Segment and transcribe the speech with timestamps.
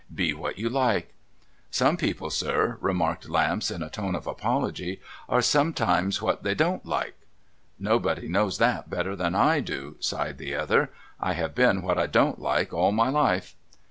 [0.11, 1.13] Be what you like.'
[1.69, 6.83] 'Some people, sir,' remarked Lamps in a tone of apology, 'are sometimes what they don't
[6.87, 7.19] like,''
[7.89, 12.07] Nobody knows that better than I do,' sighed the other,' I have been what I
[12.07, 13.53] don't like, all my life.'